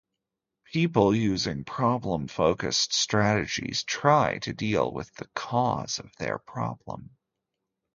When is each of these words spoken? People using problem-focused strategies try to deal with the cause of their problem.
People 0.63 1.15
using 1.15 1.63
problem-focused 1.63 2.91
strategies 2.91 3.83
try 3.83 4.39
to 4.39 4.51
deal 4.51 4.91
with 4.91 5.13
the 5.17 5.27
cause 5.35 5.99
of 5.99 6.11
their 6.15 6.39
problem. 6.39 7.11